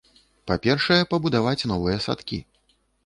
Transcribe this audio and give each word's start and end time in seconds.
Па-першае, 0.51 0.97
пабудаваць 1.13 1.67
новыя 1.73 1.97
садкі. 2.07 2.41